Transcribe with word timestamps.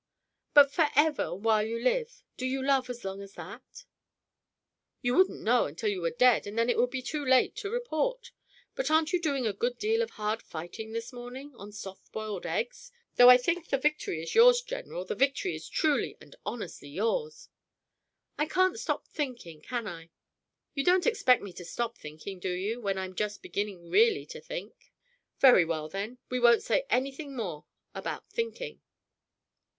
"But 0.55 0.71
forever 0.71 1.35
while 1.35 1.61
you 1.61 1.77
live 1.77 2.23
do 2.35 2.47
you 2.47 2.65
love 2.65 2.89
as 2.89 3.05
long 3.05 3.21
as 3.21 3.35
that?" 3.35 3.85
"You 5.03 5.13
wouldn't 5.15 5.43
know 5.43 5.67
until 5.67 5.89
you 5.91 6.01
were 6.01 6.09
dead 6.09 6.47
and 6.47 6.57
then 6.57 6.71
it 6.71 6.77
would 6.79 6.89
be 6.89 7.03
too 7.03 7.23
late 7.23 7.55
to 7.57 7.69
report. 7.69 8.31
But 8.73 8.89
aren't 8.89 9.13
you 9.13 9.21
doing 9.21 9.45
a 9.45 9.53
good 9.53 9.77
deal 9.77 10.01
of 10.01 10.09
hard 10.09 10.41
fighting 10.41 10.91
this 10.91 11.13
morning, 11.13 11.53
on 11.55 11.71
soft 11.71 12.11
boiled 12.11 12.47
eggs, 12.47 12.91
though 13.17 13.29
I 13.29 13.37
think 13.37 13.67
the 13.67 13.77
victory 13.77 14.23
is 14.23 14.33
yours, 14.33 14.63
General, 14.63 15.05
the 15.05 15.13
victory 15.13 15.53
is 15.53 15.69
truly 15.69 16.17
and 16.19 16.35
honestly 16.47 16.89
yours!" 16.89 17.49
"I 18.39 18.47
can't 18.47 18.79
stop 18.79 19.05
thinking, 19.07 19.61
can 19.61 19.85
I? 19.85 20.09
You 20.73 20.83
don't 20.83 21.05
expect 21.05 21.43
me 21.43 21.53
to 21.53 21.63
stop 21.63 21.95
thinking, 21.95 22.39
do 22.39 22.49
you, 22.51 22.81
when 22.81 22.97
I'm 22.97 23.13
just 23.13 23.43
beginning 23.43 23.91
really 23.91 24.25
to 24.25 24.41
think?" 24.41 24.91
"Very 25.37 25.63
well, 25.63 25.87
then, 25.87 26.17
we 26.27 26.39
won't 26.39 26.63
say 26.63 26.87
anything 26.89 27.35
more 27.35 27.65
about 27.93 28.27
thinking." 28.31 28.81